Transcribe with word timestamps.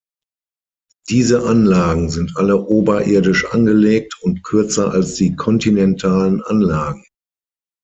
Diese 1.09 1.43
Anlagen 1.47 2.09
sind 2.09 2.35
alle 2.35 2.59
oberirdisch 2.65 3.45
angelegt 3.53 4.17
und 4.23 4.41
kürzer 4.41 4.89
als 4.89 5.13
die 5.13 5.35
kontinentalen 5.35 6.41
Anlagen. 6.41 7.05